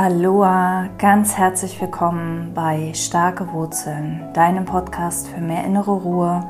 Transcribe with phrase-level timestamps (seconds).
[0.00, 6.48] Aloha, ganz herzlich willkommen bei Starke Wurzeln, deinem Podcast für mehr innere Ruhe,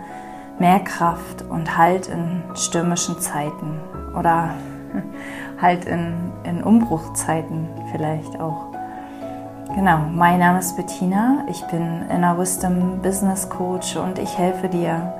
[0.58, 3.80] mehr Kraft und Halt in stürmischen Zeiten
[4.18, 4.50] oder
[5.62, 8.66] halt in, in Umbruchzeiten vielleicht auch.
[9.74, 15.14] Genau, mein Name ist Bettina, ich bin Inner Wisdom Business Coach und ich helfe dir,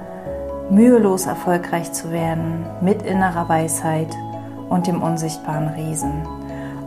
[0.69, 4.15] mühelos erfolgreich zu werden mit innerer Weisheit
[4.69, 6.38] und dem unsichtbaren Riesen.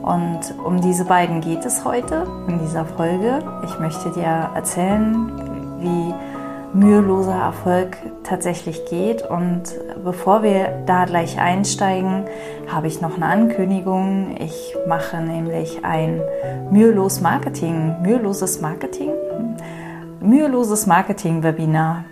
[0.01, 3.39] Und um diese beiden geht es heute in dieser Folge.
[3.65, 5.31] Ich möchte dir erzählen,
[5.79, 6.13] wie
[6.73, 9.23] müheloser Erfolg tatsächlich geht.
[9.23, 9.63] Und
[10.03, 12.25] bevor wir da gleich einsteigen,
[12.71, 14.37] habe ich noch eine Ankündigung.
[14.39, 16.21] Ich mache nämlich ein
[16.71, 19.11] mühelos Marketing, müheloses Marketing,
[20.19, 22.05] müheloses Marketing-Webinar.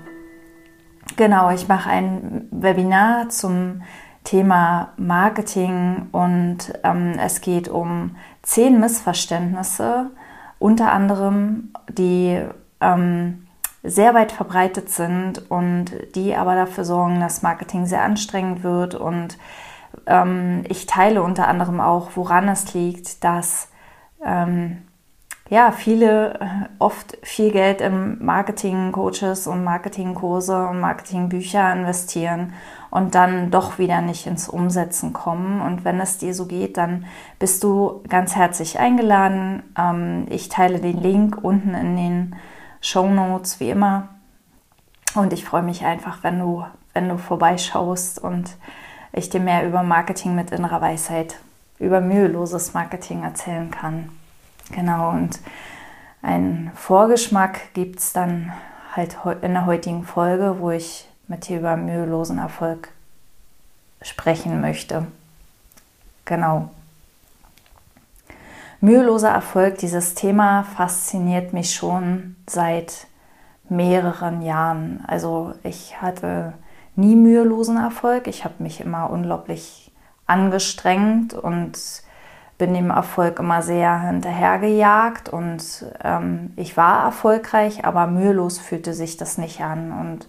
[1.16, 3.82] Genau, ich mache ein Webinar zum
[4.24, 10.12] Thema Marketing und ähm, es geht um zehn Missverständnisse,
[10.60, 12.42] unter anderem, die
[12.82, 13.48] ähm,
[13.84, 18.94] sehr weit verbreitet sind und die aber dafür sorgen, dass Marketing sehr anstrengend wird.
[18.94, 19.38] Und
[20.06, 23.70] ähm, ich teile unter anderem auch, woran es liegt, dass
[24.24, 24.82] ähm,
[25.50, 26.46] ja, viele äh,
[26.78, 32.54] oft viel Geld in Marketing-Coaches und Marketingkurse und Marketingbücher investieren
[32.92, 35.62] und dann doch wieder nicht ins Umsetzen kommen.
[35.62, 37.06] Und wenn es dir so geht, dann
[37.38, 39.64] bist du ganz herzlich eingeladen.
[39.78, 42.36] Ähm, ich teile den Link unten in den
[42.82, 44.10] Show Notes wie immer.
[45.16, 48.56] Und ich freue mich einfach, wenn du, wenn du vorbeischaust und
[49.12, 51.40] ich dir mehr über Marketing mit innerer Weisheit,
[51.80, 54.10] über müheloses Marketing erzählen kann.
[54.72, 55.40] Genau, und
[56.22, 58.54] einen Vorgeschmack gibt es dann
[58.96, 62.90] halt in der heutigen Folge, wo ich mit dir über mühelosen Erfolg
[64.02, 65.08] sprechen möchte.
[66.26, 66.70] Genau.
[68.82, 73.08] Müheloser Erfolg, dieses Thema fasziniert mich schon seit
[73.70, 75.04] mehreren Jahren.
[75.08, 76.54] Also ich hatte
[76.96, 78.28] nie mühelosen Erfolg.
[78.28, 79.92] Ich habe mich immer unglaublich
[80.26, 81.78] angestrengt und
[82.58, 89.16] bin dem Erfolg immer sehr hinterhergejagt und ähm, ich war erfolgreich, aber mühelos fühlte sich
[89.16, 89.94] das nicht an.
[89.94, 90.28] Und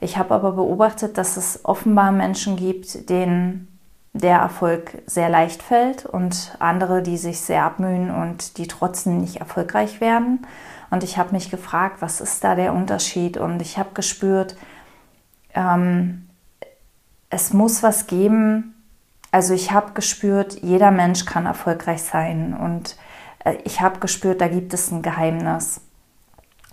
[0.00, 3.78] ich habe aber beobachtet, dass es offenbar Menschen gibt, denen
[4.12, 9.36] der Erfolg sehr leicht fällt und andere, die sich sehr abmühen und die trotzdem nicht
[9.36, 10.46] erfolgreich werden.
[10.90, 13.36] Und ich habe mich gefragt, was ist da der Unterschied?
[13.36, 14.56] Und ich habe gespürt,
[15.54, 16.28] ähm,
[17.30, 18.74] es muss was geben.
[19.30, 22.54] Also ich habe gespürt, jeder Mensch kann erfolgreich sein.
[22.54, 22.96] Und
[23.44, 25.82] äh, ich habe gespürt, da gibt es ein Geheimnis.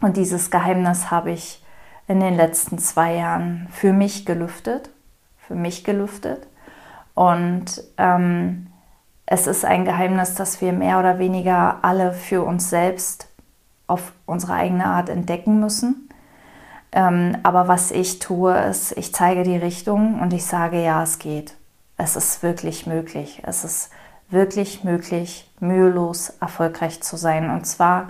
[0.02, 1.65] Und dieses Geheimnis habe ich
[2.08, 4.90] in den letzten zwei Jahren für mich gelüftet,
[5.38, 6.48] für mich gelüftet.
[7.14, 8.68] Und ähm,
[9.26, 13.28] es ist ein Geheimnis, dass wir mehr oder weniger alle für uns selbst
[13.88, 16.10] auf unsere eigene Art entdecken müssen.
[16.92, 21.20] Ähm, aber was ich tue, ist, ich zeige die Richtung und ich sage, ja, es
[21.20, 21.56] geht.
[21.98, 23.42] Es ist wirklich möglich.
[23.46, 23.90] Es ist
[24.30, 27.50] wirklich möglich, mühelos erfolgreich zu sein.
[27.50, 28.10] Und zwar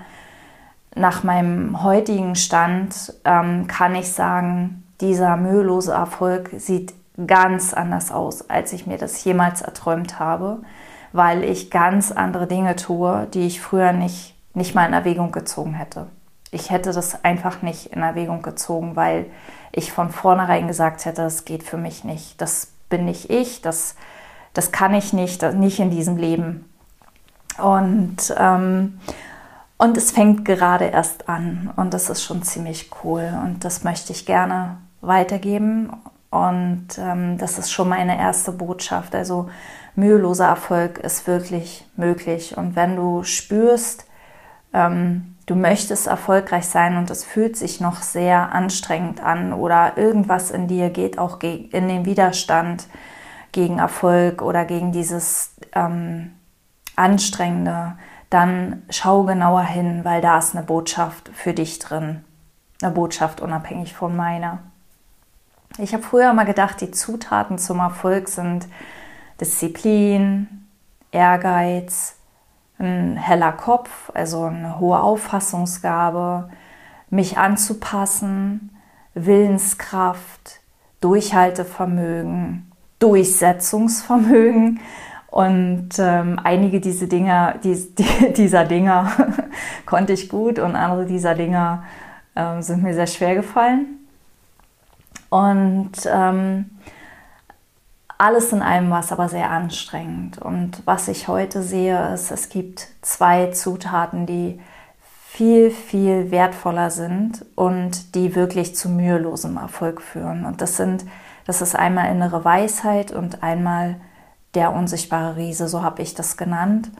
[0.95, 6.93] nach meinem heutigen Stand ähm, kann ich sagen, dieser mühelose Erfolg sieht
[7.27, 10.59] ganz anders aus, als ich mir das jemals erträumt habe,
[11.11, 15.73] weil ich ganz andere Dinge tue, die ich früher nicht, nicht mal in Erwägung gezogen
[15.73, 16.07] hätte.
[16.51, 19.25] Ich hätte das einfach nicht in Erwägung gezogen, weil
[19.73, 22.39] ich von vornherein gesagt hätte, das geht für mich nicht.
[22.39, 23.95] Das bin nicht ich, das,
[24.53, 26.69] das kann ich nicht, nicht in diesem Leben.
[27.57, 28.99] Und ähm,
[29.77, 34.13] und es fängt gerade erst an und das ist schon ziemlich cool und das möchte
[34.13, 35.91] ich gerne weitergeben.
[36.29, 39.15] Und ähm, das ist schon meine erste Botschaft.
[39.15, 39.49] Also
[39.95, 42.57] müheloser Erfolg ist wirklich möglich.
[42.57, 44.05] Und wenn du spürst,
[44.73, 50.51] ähm, du möchtest erfolgreich sein und es fühlt sich noch sehr anstrengend an oder irgendwas
[50.51, 52.87] in dir geht auch in den Widerstand
[53.51, 56.33] gegen Erfolg oder gegen dieses ähm,
[56.97, 57.93] Anstrengende,
[58.29, 62.23] dann schau genauer hin, weil da ist eine Botschaft für dich drin.
[62.81, 64.59] Eine Botschaft unabhängig von meiner.
[65.77, 68.67] Ich habe früher mal gedacht, die Zutaten zum Erfolg sind
[69.39, 70.67] Disziplin,
[71.11, 72.15] Ehrgeiz,
[72.77, 76.49] ein heller Kopf, also eine hohe Auffassungsgabe,
[77.09, 78.77] mich anzupassen,
[79.13, 80.59] Willenskraft,
[81.01, 84.79] Durchhaltevermögen, Durchsetzungsvermögen
[85.35, 89.11] und ähm, einige diese Dinger, die, die, dieser Dinger
[89.85, 91.83] konnte ich gut und andere dieser Dinger
[92.37, 94.07] ähm, sind mir sehr schwer gefallen.
[95.29, 96.69] Und ähm,
[98.17, 100.37] alles in allem war es aber sehr anstrengend.
[100.37, 104.61] Und was ich heute sehe, ist, es gibt zwei Zutaten, die
[105.27, 110.45] viel, viel wertvoller sind und die wirklich zu mühelosem Erfolg führen.
[110.45, 111.03] Und das sind,
[111.45, 113.97] das ist einmal innere Weisheit und einmal
[114.55, 116.91] der unsichtbare Riese, so habe ich das genannt.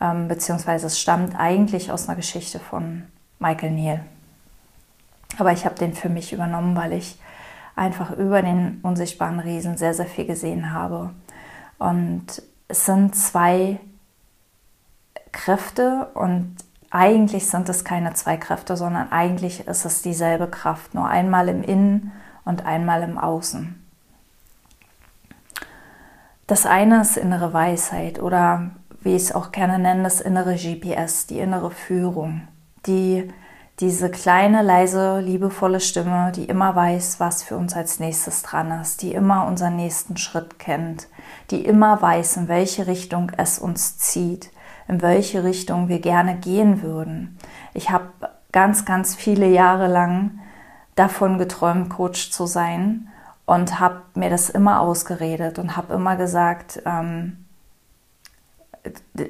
[0.00, 3.04] Ähm, beziehungsweise es stammt eigentlich aus einer Geschichte von
[3.38, 4.04] Michael Neal.
[5.38, 7.18] Aber ich habe den für mich übernommen, weil ich
[7.76, 11.10] einfach über den unsichtbaren Riesen sehr, sehr viel gesehen habe.
[11.78, 13.80] Und es sind zwei
[15.32, 16.56] Kräfte und
[16.90, 21.62] eigentlich sind es keine zwei Kräfte, sondern eigentlich ist es dieselbe Kraft, nur einmal im
[21.62, 22.12] Innen
[22.44, 23.79] und einmal im Außen.
[26.50, 31.28] Das eine ist innere Weisheit oder wie ich es auch gerne nenne, das innere GPS,
[31.28, 32.48] die innere Führung,
[32.86, 33.32] die
[33.78, 39.02] diese kleine, leise, liebevolle Stimme, die immer weiß, was für uns als nächstes dran ist,
[39.02, 41.06] die immer unseren nächsten Schritt kennt,
[41.52, 44.50] die immer weiß, in welche Richtung es uns zieht,
[44.88, 47.38] in welche Richtung wir gerne gehen würden.
[47.74, 48.08] Ich habe
[48.50, 50.40] ganz, ganz viele Jahre lang
[50.96, 53.06] davon geträumt, Coach zu sein
[53.50, 57.46] und habe mir das immer ausgeredet und habe immer gesagt, ähm,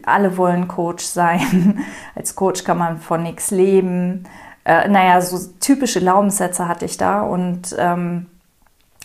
[0.05, 1.83] alle wollen Coach sein.
[2.15, 4.25] Als Coach kann man von nichts leben.
[4.67, 8.27] Äh, naja, so typische Glaubenssätze hatte ich da und ähm,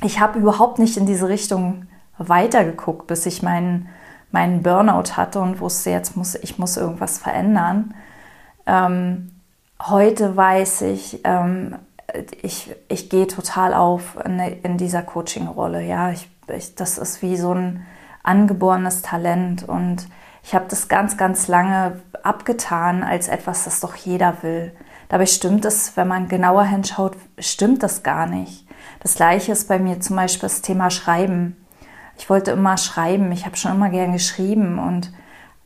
[0.04, 1.88] ich habe überhaupt nicht in diese Richtung
[2.18, 3.88] weitergeguckt, bis ich meinen
[4.32, 7.94] meinen Burnout hatte und wusste, jetzt muss ich muss irgendwas verändern.
[8.66, 9.32] Ähm,
[9.82, 11.78] heute weiß ich, ähm,
[12.42, 15.84] ich, ich gehe total auf in, in dieser Coaching-Rolle.
[15.84, 17.86] Ja, ich, ich, das ist wie so ein
[18.24, 20.08] angeborenes Talent und
[20.44, 24.72] ich habe das ganz, ganz lange abgetan als etwas, das doch jeder will.
[25.10, 28.68] Dabei stimmt es, wenn man genauer hinschaut, stimmt das gar nicht.
[29.00, 31.56] Das gleiche ist bei mir zum Beispiel das Thema Schreiben
[32.18, 35.12] ich wollte immer schreiben, ich habe schon immer gern geschrieben und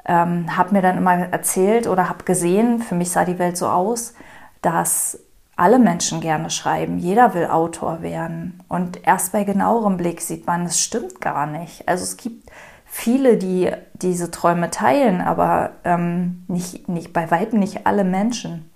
[0.06, 3.68] ähm, habe mir dann immer erzählt oder habe gesehen, für mich sah die Welt so
[3.68, 4.14] aus,
[4.62, 5.20] dass
[5.60, 7.00] alle Menschen gerne schreiben.
[7.00, 8.64] Jeder will Autor werden.
[8.70, 11.88] Und erst bei genauerem Blick sieht man, es stimmt gar nicht.
[11.88, 12.50] Also es gibt
[12.86, 18.70] viele, die diese Träume teilen, aber ähm, nicht, nicht, bei weitem nicht alle Menschen.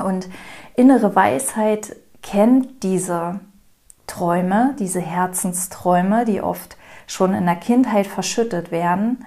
[0.00, 0.28] Und
[0.74, 3.38] innere Weisheit kennt diese
[4.08, 6.76] Träume, diese Herzensträume, die oft
[7.06, 9.24] schon in der Kindheit verschüttet werden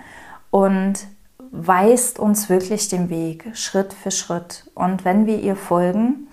[0.52, 1.08] und
[1.52, 4.70] weist uns wirklich den Weg Schritt für Schritt.
[4.76, 6.28] Und wenn wir ihr folgen,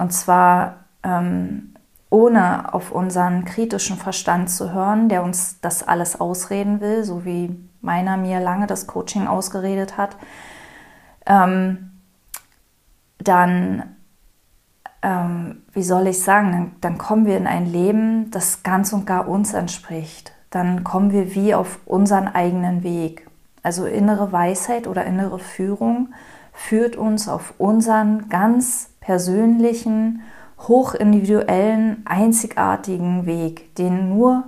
[0.00, 1.74] und zwar ähm,
[2.10, 7.56] ohne auf unseren kritischen Verstand zu hören, der uns das alles ausreden will, so wie
[7.80, 10.16] meiner mir lange das Coaching ausgeredet hat,
[11.26, 11.92] ähm,
[13.18, 13.96] dann,
[15.02, 19.06] ähm, wie soll ich sagen, dann, dann kommen wir in ein Leben, das ganz und
[19.06, 23.26] gar uns entspricht dann kommen wir wie auf unseren eigenen Weg.
[23.62, 26.12] Also innere Weisheit oder innere Führung
[26.52, 30.22] führt uns auf unseren ganz persönlichen,
[30.68, 34.44] hochindividuellen, einzigartigen Weg, den nur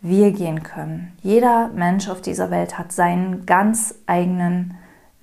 [0.00, 1.12] wir gehen können.
[1.22, 4.74] Jeder Mensch auf dieser Welt hat seinen ganz eigenen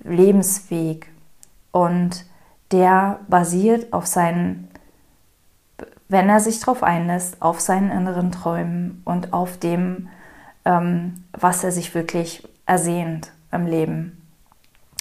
[0.02, 1.08] Lebensweg
[1.70, 2.24] und
[2.72, 4.68] der basiert auf seinen
[6.12, 10.08] wenn er sich darauf einlässt, auf seinen inneren Träumen und auf dem,
[10.66, 14.21] ähm, was er sich wirklich ersehnt im Leben.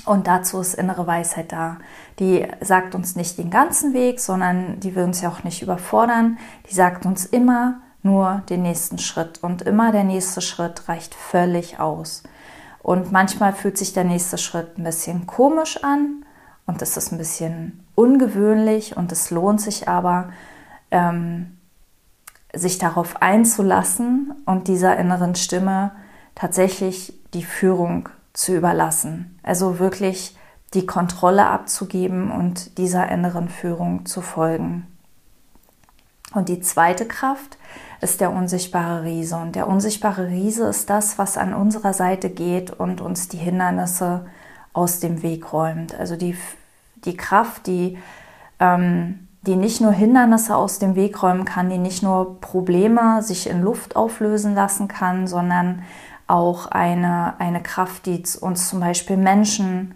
[0.06, 1.78] Und dazu ist innere Weisheit da.
[2.20, 6.38] Die sagt uns nicht den ganzen Weg, sondern die will uns ja auch nicht überfordern.
[6.70, 9.44] Die sagt uns immer nur den nächsten Schritt.
[9.44, 12.24] Und immer der nächste Schritt reicht völlig aus.
[12.82, 16.26] Und manchmal fühlt sich der nächste Schritt ein bisschen komisch an
[16.66, 20.30] und es ist ein bisschen ungewöhnlich und es lohnt sich aber,
[20.90, 21.58] ähm,
[22.54, 25.92] sich darauf einzulassen und dieser inneren Stimme
[26.34, 29.40] tatsächlich die Führung zu überlassen.
[29.44, 30.36] Also wirklich
[30.74, 34.88] die Kontrolle abzugeben und dieser inneren Führung zu folgen.
[36.34, 37.58] Und die zweite Kraft
[38.00, 39.36] ist der unsichtbare Riese.
[39.36, 44.26] Und der unsichtbare Riese ist das, was an unserer Seite geht und uns die Hindernisse
[44.72, 45.94] aus dem Weg räumt.
[45.94, 46.38] Also die,
[47.04, 47.98] die Kraft, die
[48.60, 53.50] ähm, die nicht nur Hindernisse aus dem Weg räumen kann, die nicht nur Probleme sich
[53.50, 55.82] in Luft auflösen lassen kann, sondern
[56.32, 59.96] auch eine, eine Kraft, die uns zum Beispiel Menschen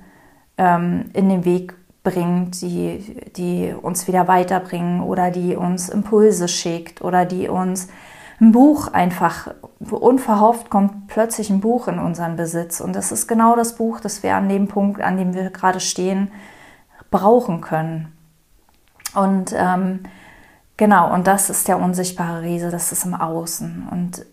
[0.57, 7.01] ähm, in den Weg bringt, die, die uns wieder weiterbringen oder die uns Impulse schickt
[7.01, 7.87] oder die uns
[8.41, 13.55] ein Buch einfach unverhofft kommt plötzlich ein Buch in unseren Besitz und das ist genau
[13.55, 16.31] das Buch, das wir an dem Punkt, an dem wir gerade stehen,
[17.11, 18.11] brauchen können.
[19.13, 20.01] Und ähm,
[20.75, 23.87] genau, und das ist der unsichtbare Riese, das ist im Außen.
[23.89, 24.25] Und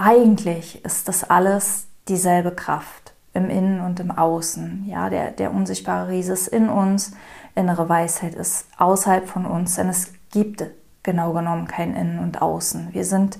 [0.00, 4.84] eigentlich ist das alles dieselbe Kraft im Innen und im Außen.
[4.86, 7.12] Ja, der, der unsichtbare Riese ist in uns,
[7.54, 10.64] innere Weisheit ist außerhalb von uns, denn es gibt
[11.02, 12.88] genau genommen kein Innen und Außen.
[12.92, 13.38] Wir sind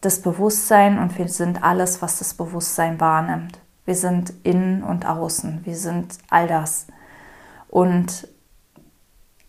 [0.00, 3.60] das Bewusstsein und wir sind alles, was das Bewusstsein wahrnimmt.
[3.84, 5.60] Wir sind innen und außen.
[5.64, 6.86] Wir sind all das.
[7.68, 8.28] Und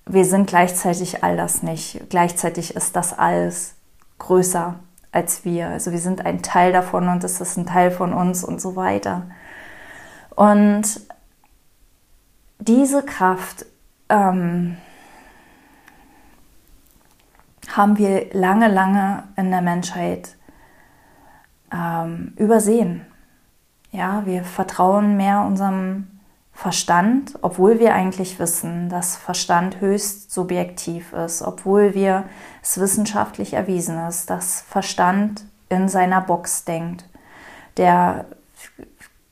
[0.06, 2.10] wir sind gleichzeitig all das nicht.
[2.10, 3.74] Gleichzeitig ist das alles
[4.20, 4.76] größer
[5.14, 5.70] als wir.
[5.70, 8.76] Also wir sind ein Teil davon und es ist ein Teil von uns und so
[8.76, 9.28] weiter.
[10.36, 11.02] Und
[12.60, 13.66] diese Kraft
[14.10, 14.78] ähm,
[17.70, 20.36] haben wir lange, lange in der Menschheit
[21.72, 23.06] ähm, übersehen.
[23.92, 26.08] Ja, wir vertrauen mehr unserem
[26.54, 32.26] Verstand, obwohl wir eigentlich wissen, dass Verstand höchst subjektiv ist, obwohl wir
[32.62, 37.10] es wissenschaftlich erwiesen ist, dass Verstand in seiner Box denkt.
[37.78, 38.26] Der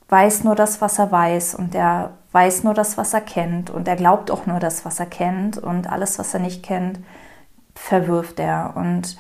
[0.10, 3.88] weiß nur das, was er weiß und der weiß nur das, was er kennt und
[3.88, 7.00] er glaubt auch nur das, was er kennt und alles, was er nicht kennt,
[7.76, 8.74] verwirft er.
[8.76, 9.16] Und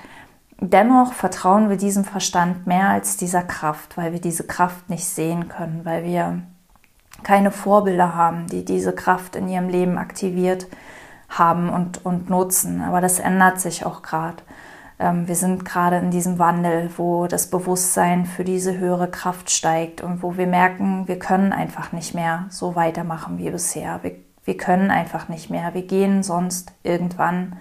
[0.60, 5.50] dennoch vertrauen wir diesem Verstand mehr als dieser Kraft, weil wir diese Kraft nicht sehen
[5.50, 6.41] können, weil wir
[7.24, 10.68] keine Vorbilder haben, die diese Kraft in ihrem Leben aktiviert
[11.30, 12.82] haben und, und nutzen.
[12.82, 14.44] Aber das ändert sich auch gerade.
[15.00, 20.01] Ähm, wir sind gerade in diesem Wandel, wo das Bewusstsein für diese höhere Kraft steigt
[20.01, 24.00] und wo wir merken, wir können einfach nicht mehr so weitermachen wie bisher.
[24.04, 25.74] Wir, wir können einfach nicht mehr.
[25.74, 27.58] Wir gehen sonst irgendwann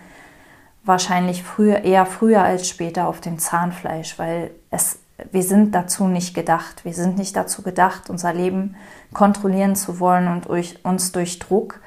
[0.84, 4.98] wahrscheinlich früher, eher früher als später auf dem Zahnfleisch, weil es,
[5.32, 6.84] wir sind dazu nicht gedacht.
[6.84, 8.76] Wir sind nicht dazu gedacht, unser Leben
[9.12, 10.46] kontrollieren zu wollen und
[10.84, 11.80] uns durch Druck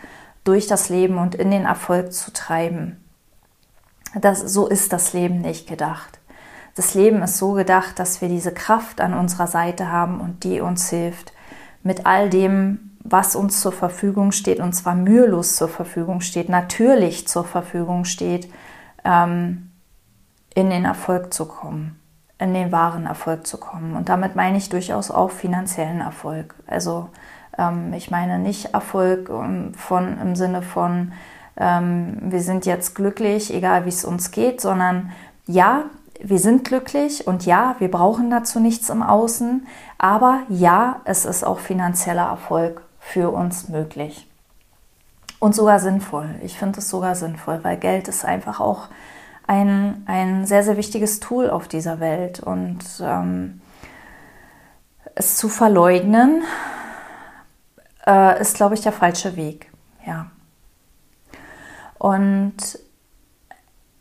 [0.44, 2.98] durch das Leben und in den Erfolg zu treiben.
[4.20, 6.20] Das, so ist das Leben nicht gedacht.
[6.76, 10.60] Das Leben ist so gedacht, dass wir diese Kraft an unserer Seite haben und die
[10.60, 11.34] uns hilft,
[11.84, 17.28] mit all dem, was uns zur Verfügung steht, und zwar mühelos zur Verfügung steht, natürlich
[17.28, 18.50] zur Verfügung steht,
[19.04, 19.72] ähm,
[20.56, 22.00] in den Erfolg zu kommen,
[22.44, 23.96] in den wahren Erfolg zu kommen.
[23.96, 26.54] Und damit meine ich durchaus auch finanziellen Erfolg.
[26.68, 27.10] Also
[27.58, 31.14] ähm, ich meine nicht Erfolg ähm, von, im Sinne von,
[31.56, 35.12] ähm, wir sind jetzt glücklich, egal wie es uns geht, sondern
[35.48, 35.84] ja,
[36.22, 39.66] wir sind glücklich und ja, wir brauchen dazu nichts im Außen,
[39.98, 44.28] aber ja, es ist auch finanzieller Erfolg für uns möglich.
[45.40, 46.30] Und sogar sinnvoll.
[46.42, 48.88] Ich finde es sogar sinnvoll, weil Geld ist einfach auch
[49.48, 52.40] ein, ein sehr, sehr wichtiges Tool auf dieser Welt.
[52.40, 53.62] Und ähm,
[55.16, 56.44] es zu verleugnen,
[58.06, 59.72] äh, ist, glaube ich, der falsche Weg.
[60.06, 60.28] Ja.
[61.98, 62.80] Und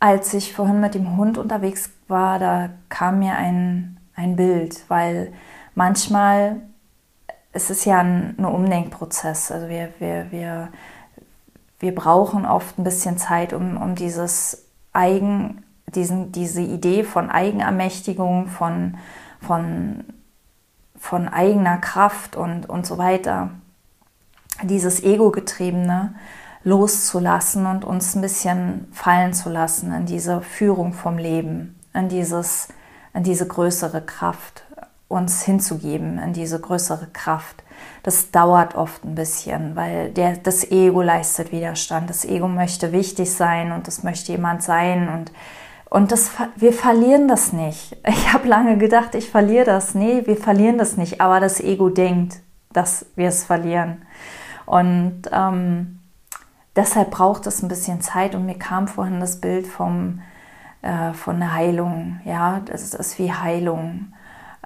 [0.01, 5.33] als ich vorhin mit dem Hund unterwegs war, da kam mir ein, ein Bild, weil
[5.75, 6.61] manchmal
[7.55, 9.53] es ist ja ein, ein Umdenkprozess.
[9.53, 10.69] Also wir, wir, wir
[11.83, 18.49] wir brauchen oft ein bisschen Zeit, um, um dieses Eigen, diesen, diese Idee von Eigenermächtigung,
[18.49, 18.97] von,
[19.41, 20.05] von,
[20.97, 23.51] von eigener Kraft und, und so weiter,
[24.63, 26.15] dieses Ego-getriebene
[26.65, 32.69] loszulassen und uns ein bisschen fallen zu lassen in diese Führung vom Leben, in, dieses,
[33.15, 34.65] in diese größere Kraft,
[35.13, 37.63] uns hinzugeben, in diese größere Kraft
[38.03, 42.11] das dauert oft ein bisschen, weil der, das Ego leistet Widerstand.
[42.11, 45.33] Das Ego möchte wichtig sein und das möchte jemand sein und
[45.89, 47.99] und das, wir verlieren das nicht.
[48.09, 49.95] Ich habe lange gedacht, ich verliere das.
[49.95, 51.21] Nee, wir verlieren das nicht.
[51.21, 52.41] Aber das Ego denkt,
[52.73, 54.01] dass wir es verlieren.
[54.65, 55.99] Und ähm,
[56.77, 58.35] deshalb braucht es ein bisschen Zeit.
[58.35, 60.23] Und mir kam vorhin das Bild vom,
[60.81, 62.21] äh, von der Heilung.
[62.25, 64.15] Ja, das ist wie Heilung.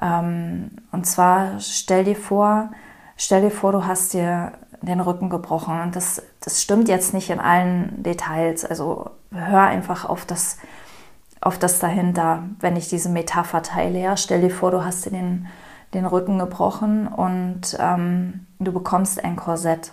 [0.01, 2.71] Ähm, und zwar stell dir vor,
[3.17, 7.31] Stell dir vor, du hast dir den Rücken gebrochen und das, das stimmt jetzt nicht
[7.31, 8.65] in allen Details.
[8.65, 10.59] Also hör einfach auf das,
[11.41, 13.99] auf das dahinter, wenn ich diese Metapher teile.
[13.99, 14.17] Ja?
[14.19, 15.47] Stell dir vor, du hast dir den,
[15.95, 19.93] den Rücken gebrochen und ähm, du bekommst ein Korsett.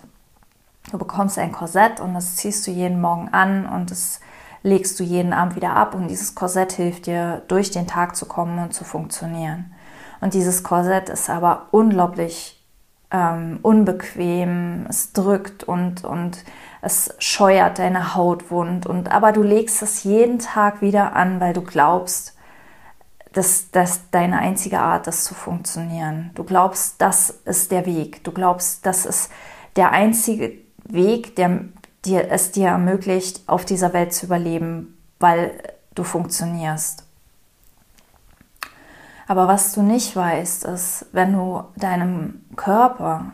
[0.90, 4.20] Du bekommst ein Korsett und das ziehst du jeden Morgen an und das
[4.62, 8.26] legst du jeden Abend wieder ab und dieses Korsett hilft dir, durch den Tag zu
[8.26, 9.73] kommen und zu funktionieren.
[10.20, 12.64] Und dieses Korsett ist aber unglaublich
[13.10, 16.44] ähm, unbequem, es drückt und, und
[16.82, 18.86] es scheuert deine Haut wund.
[18.86, 22.36] Und, aber du legst es jeden Tag wieder an, weil du glaubst,
[23.32, 26.30] dass das deine einzige Art ist zu funktionieren.
[26.34, 28.22] Du glaubst, das ist der Weg.
[28.24, 29.30] Du glaubst, das ist
[29.76, 30.52] der einzige
[30.84, 31.60] Weg, der
[32.04, 35.52] dir, es dir ermöglicht, auf dieser Welt zu überleben, weil
[35.94, 37.04] du funktionierst.
[39.26, 43.32] Aber was du nicht weißt, ist, wenn du deinem Körper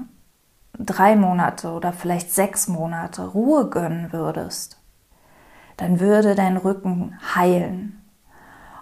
[0.78, 4.80] drei Monate oder vielleicht sechs Monate Ruhe gönnen würdest,
[5.76, 8.02] dann würde dein Rücken heilen.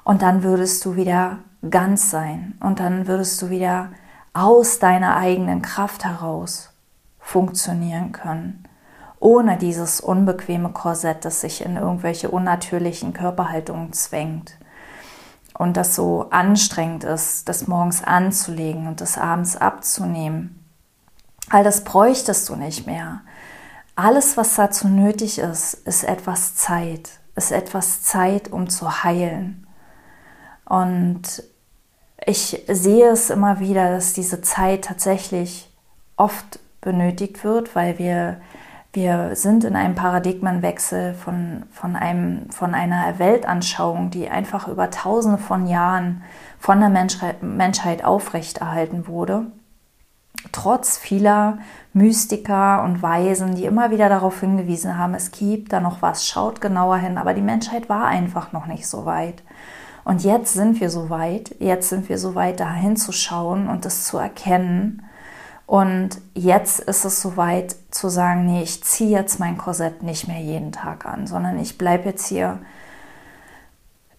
[0.05, 1.39] Und dann würdest du wieder
[1.69, 2.57] ganz sein.
[2.61, 3.91] Und dann würdest du wieder
[4.33, 6.73] aus deiner eigenen Kraft heraus
[7.19, 8.65] funktionieren können.
[9.21, 14.57] Ohne dieses unbequeme Korsett, das sich in irgendwelche unnatürlichen Körperhaltungen zwängt.
[15.59, 20.65] Und das so anstrengend ist, das morgens anzulegen und das abends abzunehmen.
[21.51, 23.23] All das bräuchtest du nicht mehr.
[23.97, 29.67] Alles, was dazu nötig ist, ist etwas Zeit, ist etwas Zeit, um zu heilen.
[30.65, 31.43] Und
[32.25, 35.69] ich sehe es immer wieder, dass diese Zeit tatsächlich
[36.17, 38.41] oft benötigt wird, weil wir,
[38.93, 45.39] wir sind in einem Paradigmenwechsel von, von, einem, von einer Weltanschauung, die einfach über tausende
[45.39, 46.23] von Jahren
[46.59, 49.47] von der Menschheit, Menschheit aufrechterhalten wurde.
[50.53, 51.59] Trotz vieler
[51.93, 56.61] Mystiker und Weisen, die immer wieder darauf hingewiesen haben, es gibt da noch was, schaut
[56.61, 59.43] genauer hin, aber die Menschheit war einfach noch nicht so weit.
[60.05, 64.05] Und jetzt sind wir so weit, jetzt sind wir so weit, da hinzuschauen und das
[64.05, 65.03] zu erkennen.
[65.69, 70.27] Und jetzt ist es so weit zu sagen, nee, ich ziehe jetzt mein Korsett nicht
[70.27, 72.61] mehr jeden Tag an, sondern ich bleibe jetzt hier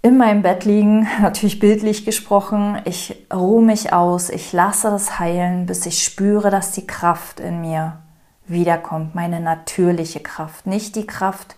[0.03, 2.79] in meinem Bett liegen, natürlich bildlich gesprochen.
[2.85, 7.61] Ich ruhe mich aus, ich lasse das heilen, bis ich spüre, dass die Kraft in
[7.61, 7.97] mir
[8.45, 11.55] wiederkommt, meine natürliche Kraft, nicht die Kraft,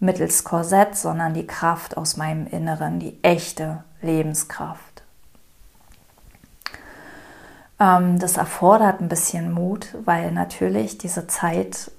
[0.00, 4.93] mittels Korsett, sondern die Kraft aus meinem Inneren, die echte Lebenskraft.
[7.80, 11.90] Ähm, das erfordert ein bisschen Mut, weil natürlich diese Zeit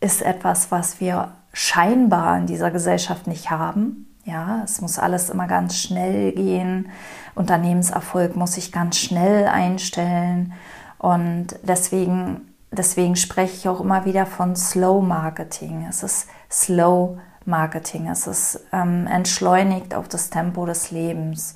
[0.00, 4.14] ist etwas, was wir scheinbar in dieser Gesellschaft nicht haben.
[4.24, 6.88] Ja, es muss alles immer ganz schnell gehen.
[7.34, 10.52] Unternehmenserfolg muss sich ganz schnell einstellen.
[10.98, 15.86] Und deswegen, deswegen spreche ich auch immer wieder von Slow Marketing.
[15.88, 18.08] Es ist Slow Marketing.
[18.08, 21.54] Es ist ähm, entschleunigt auf das Tempo des Lebens.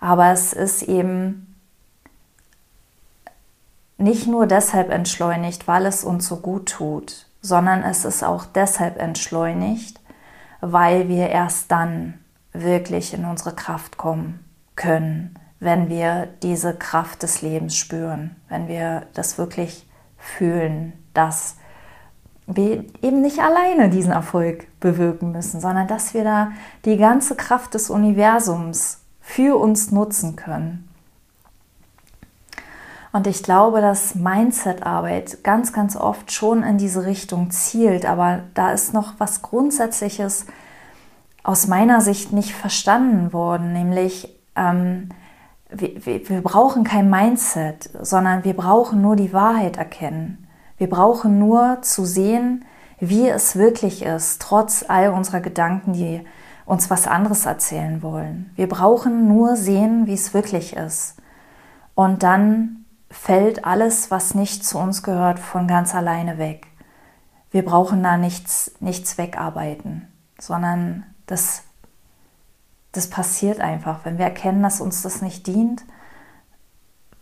[0.00, 1.47] Aber es ist eben
[3.98, 8.98] nicht nur deshalb entschleunigt, weil es uns so gut tut, sondern es ist auch deshalb
[8.98, 10.00] entschleunigt,
[10.60, 12.14] weil wir erst dann
[12.52, 14.44] wirklich in unsere Kraft kommen
[14.76, 21.56] können, wenn wir diese Kraft des Lebens spüren, wenn wir das wirklich fühlen, dass
[22.46, 26.52] wir eben nicht alleine diesen Erfolg bewirken müssen, sondern dass wir da
[26.84, 30.87] die ganze Kraft des Universums für uns nutzen können.
[33.18, 38.70] Und ich glaube, dass Mindset-Arbeit ganz, ganz oft schon in diese Richtung zielt, aber da
[38.70, 40.46] ist noch was Grundsätzliches
[41.42, 45.08] aus meiner Sicht nicht verstanden worden, nämlich ähm,
[45.68, 50.46] wir, wir, brauchen kein Mindset, sondern wir brauchen nur die Wahrheit erkennen.
[50.76, 52.66] Wir brauchen nur zu sehen,
[53.00, 56.24] wie es wirklich ist, trotz all unserer Gedanken, die
[56.66, 58.52] uns was anderes erzählen wollen.
[58.54, 61.16] Wir brauchen nur sehen, wie es wirklich ist.
[61.96, 62.77] Und dann
[63.10, 66.66] fällt alles, was nicht zu uns gehört, von ganz alleine weg.
[67.50, 70.06] Wir brauchen da nichts, nichts wegarbeiten,
[70.38, 71.62] sondern das,
[72.92, 74.04] das passiert einfach.
[74.04, 75.84] Wenn wir erkennen, dass uns das nicht dient,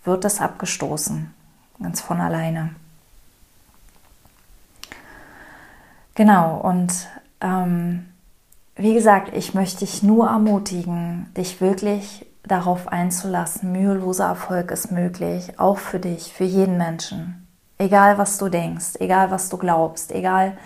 [0.05, 1.33] wird das abgestoßen,
[1.81, 2.75] ganz von alleine.
[6.15, 7.09] Genau, und
[7.41, 8.07] ähm,
[8.75, 13.73] wie gesagt, ich möchte dich nur ermutigen, dich wirklich darauf einzulassen.
[13.73, 17.47] Müheloser Erfolg ist möglich, auch für dich, für jeden Menschen.
[17.79, 20.57] Egal was du denkst, egal was du glaubst, egal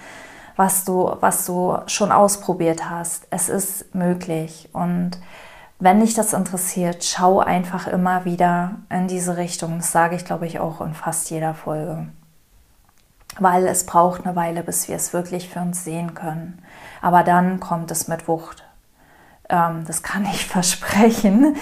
[0.57, 3.27] was du, was du schon ausprobiert hast.
[3.31, 4.69] Es ist möglich.
[4.73, 5.13] Und
[5.79, 9.79] wenn dich das interessiert, schau einfach immer wieder in diese Richtung.
[9.79, 12.07] Das sage ich, glaube ich, auch in fast jeder Folge
[13.39, 16.63] weil es braucht eine Weile, bis wir es wirklich für uns sehen können.
[17.01, 18.65] Aber dann kommt es mit Wucht.
[19.51, 21.57] Ähm, das kann ich versprechen.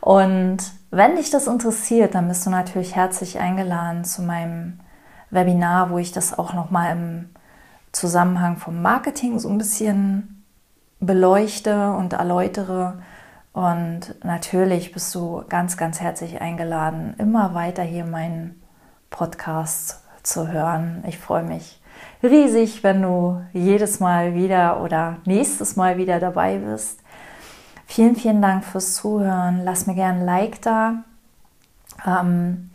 [0.00, 0.58] Und
[0.90, 4.80] wenn dich das interessiert, dann bist du natürlich herzlich eingeladen zu meinem
[5.30, 7.30] Webinar, wo ich das auch nochmal im
[7.92, 10.44] Zusammenhang vom Marketing so ein bisschen
[11.00, 13.02] beleuchte und erläutere.
[13.52, 18.62] Und natürlich bist du ganz, ganz herzlich eingeladen, immer weiter hier meinen
[19.10, 21.02] Podcast zu hören.
[21.06, 21.80] Ich freue mich
[22.22, 26.99] riesig, wenn du jedes Mal wieder oder nächstes Mal wieder dabei bist.
[27.90, 29.62] Vielen, vielen Dank fürs Zuhören.
[29.64, 31.02] Lass mir gerne ein Like da.
[32.06, 32.70] Ähm,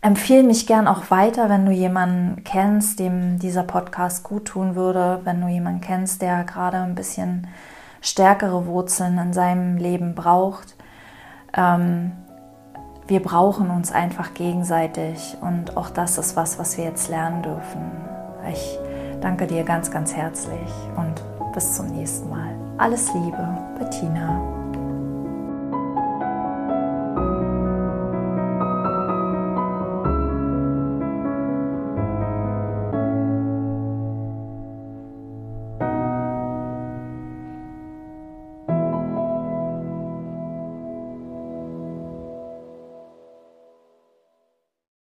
[0.00, 5.20] empfehle mich gern auch weiter, wenn du jemanden kennst, dem dieser Podcast gut tun würde,
[5.24, 7.48] wenn du jemanden kennst, der gerade ein bisschen
[8.00, 10.74] stärkere Wurzeln in seinem Leben braucht.
[11.54, 12.12] ähm,
[13.06, 17.90] wir brauchen uns einfach gegenseitig und auch das ist was, was wir jetzt lernen dürfen.
[18.50, 18.78] Ich
[19.20, 22.53] danke dir ganz, ganz herzlich und bis zum nächsten Mal.
[22.76, 24.53] Alles Liebe, Bettina.